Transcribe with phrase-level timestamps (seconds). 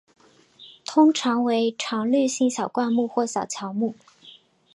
[0.83, 3.93] 通常为常绿性小灌木或小乔木。